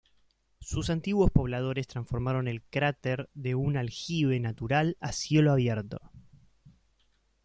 [0.59, 5.99] Sus antiguos pobladores transformaron el cráter de un aljibe natural a cielo abierto.